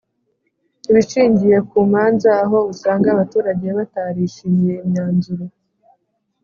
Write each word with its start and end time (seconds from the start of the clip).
ibishingiye 0.89 1.57
ku 1.69 1.77
manza 1.91 2.31
aho 2.43 2.57
usanga 2.73 3.07
abaturage 3.11 3.67
batarishimiye 3.77 4.73
imyanzuro 4.85 5.45